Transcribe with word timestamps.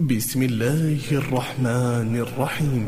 بسم 0.00 0.42
الله 0.42 0.98
الرحمن 1.12 2.26
الرحيم. 2.26 2.86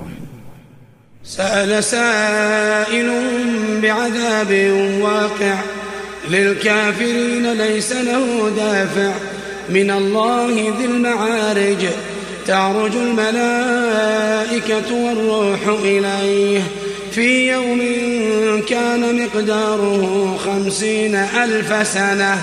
سأل 1.25 1.85
سائل 1.85 3.11
بعذاب 3.83 4.53
واقع 5.01 5.55
للكافرين 6.31 7.53
ليس 7.53 7.93
له 7.93 8.51
دافع. 8.57 9.15
من 9.71 9.91
الله 9.91 10.75
ذي 10.79 10.85
المعارج 10.85 11.87
تعرج 12.47 12.97
الملائكة 12.97 14.95
والروح 14.95 15.81
إليه. 15.83 16.63
في 17.11 17.53
يوم 17.53 17.81
كان 18.69 19.25
مقداره 19.25 20.37
خمسين 20.37 21.15
ألف 21.15 21.87
سنة. 21.87 22.43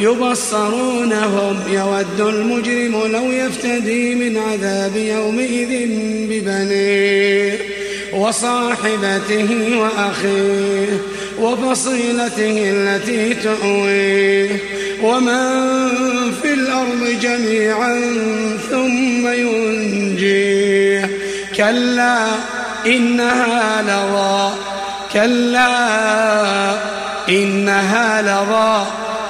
يبصرونهم 0.00 1.56
يود 1.68 2.20
المجرم 2.20 3.06
لو 3.12 3.32
يفتدي 3.32 4.14
من 4.14 4.36
عذاب 4.36 4.96
يومئذ 4.96 5.88
ببنيه 6.28 7.58
وصاحبته 8.12 9.76
وأخيه 9.78 10.98
وفصيلته 11.40 12.70
التي 12.70 13.34
تؤويه. 13.34 14.58
ومن 15.02 15.60
في 16.42 16.54
الأرض 16.54 17.18
جميعا 17.22 18.00
ثم 18.70 19.28
ينجيه. 19.28 21.10
كلا 21.56 22.26
إنها 22.86 23.82
لظى 23.82 24.54
كلا 25.12 25.68
إنها 27.28 28.22
لظى. 28.22 28.86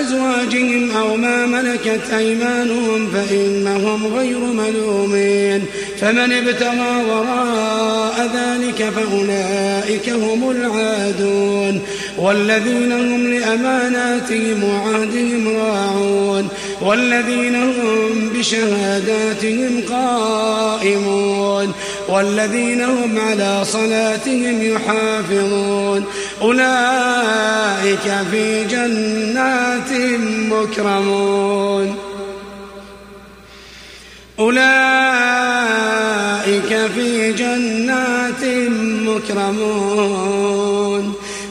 أزواجهم 0.00 0.90
أو 0.90 1.16
ما 1.16 1.46
ملكت 1.46 2.00
أيمانهم 2.18 3.08
فإنهم 3.10 4.06
غير 4.16 4.38
ملومين. 4.38 5.64
فمن 6.00 6.32
ابتغى 6.32 7.04
وراء 7.10 8.30
ذلك 8.34 8.92
فأولئك 8.96 10.10
هم 10.10 10.50
العادون. 10.50 11.82
والذين 12.18 12.92
هم 12.92 13.26
لأماناتهم 13.26 14.64
وعهدهم 14.64 15.56
راعون. 15.56 16.48
والذين 16.80 17.54
هم 17.54 18.29
بشهاداتهم 18.40 19.82
قائمون 19.90 21.72
والذين 22.08 22.80
هم 22.82 23.18
على 23.18 23.64
صلاتهم 23.64 24.62
يحافظون. 24.62 26.04
أولئك 26.42 28.06
في 28.30 28.64
جنات 28.64 29.92
مكرمون. 30.52 31.96
أولئك 34.38 34.60
في 36.94 37.32
جنات 37.32 38.44
مكرمون. 39.06 40.69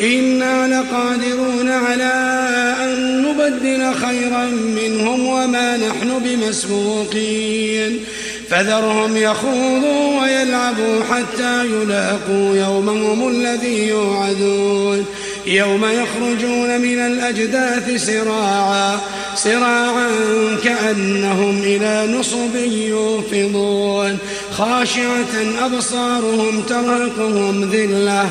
إنا 0.00 0.80
لقادرون 0.80 1.70
على 1.70 2.14
أن 2.84 3.22
نبدل 3.22 3.94
خيرا 3.94 4.44
منهم 4.76 5.26
وما 5.26 5.76
نحن 5.76 6.18
بمسبوقين. 6.24 8.00
فذرهم 8.50 9.16
يخوضوا 9.16 10.22
ويلعبوا 10.22 11.00
حتى 11.10 11.66
يلاقوا 11.66 12.56
يومهم 12.56 13.28
الذي 13.28 13.88
يوعدون. 13.88 15.04
يوم 15.46 15.84
يخرجون 15.84 16.80
من 16.80 16.98
الأجداث 16.98 18.06
سراعا 18.06 18.98
سراعا 19.34 20.08
كأنهم 20.64 21.60
إلى 21.62 22.12
نصب 22.12 22.56
يوفضون. 22.66 24.18
خاشعة 24.58 25.64
أبصارهم 25.64 26.62
ترهقهم 26.62 27.70
ذلة. 27.72 28.30